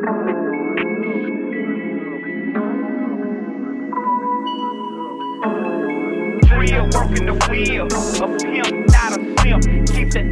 Real 0.00 0.08
working 6.94 7.26
the 7.26 7.34
wheel, 7.50 7.86
a 7.86 7.88
pimp, 8.38 8.90
not 8.90 9.12
a. 9.12 9.18
Keep 9.92 10.10
the 10.12 10.22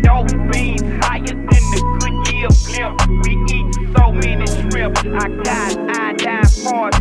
higher 1.02 1.20
than 1.20 1.46
the 1.46 1.80
Goodyear 2.00 2.48
blimp. 2.64 2.94
We 3.24 3.32
eat 3.54 3.68
so 3.96 4.04
many 4.12 4.46
shrimp. 4.46 4.96
I 4.98 5.28
got 5.42 5.76
iodine 5.98 6.50
parts 6.64 6.98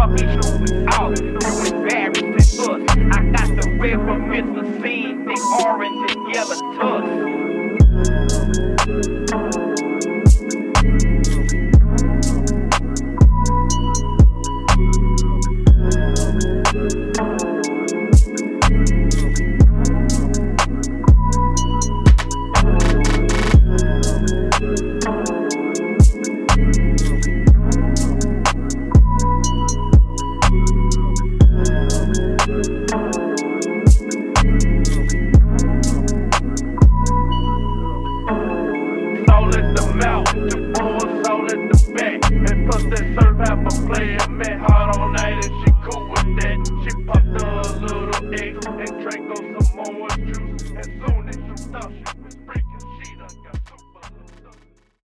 That 0.00 0.08
monkey 0.08 0.24
shoes 0.24 0.86
off, 0.94 1.20
you 1.20 1.76
embarrassing 1.76 2.34
us. 2.34 2.58
I 2.58 3.22
got 3.32 3.48
the 3.60 3.76
red 3.78 3.96
from 3.96 4.30
Mr. 4.30 4.82
Scene, 4.82 5.26
thick 5.26 5.38
orange 5.62 6.10
and 6.10 6.34
yellow 6.34 6.89
Soul 40.00 40.24
at 40.28 40.36
the 40.36 40.40
mouth, 40.40 40.50
the 40.50 40.56
boy, 40.74 41.22
soul 41.24 41.44
at 41.44 41.60
the 41.70 41.92
back. 41.96 42.30
And 42.30 42.70
plus 42.70 42.82
that 42.84 43.04
serve 43.20 43.38
half 43.38 43.60
a 43.60 43.86
player, 43.86 44.28
met 44.30 44.58
hard 44.60 44.96
all 44.96 45.08
night 45.10 45.44
and 45.44 45.54
she 45.64 45.72
cool 45.84 46.08
with 46.10 46.30
that. 46.40 46.58
She 46.84 46.90
popped 47.04 47.26
a 47.26 47.84
little 47.84 48.34
egg 48.34 48.54
and 48.66 49.02
drank 49.02 49.30
on 49.30 49.62
some 49.64 49.76
more 49.76 50.08
juice. 50.26 50.72
As 50.78 50.86
soon 50.86 51.28
as 51.28 51.36
you 51.36 51.56
thought 51.72 51.92
she 51.92 52.22
was 52.22 52.36
freaking. 52.46 52.69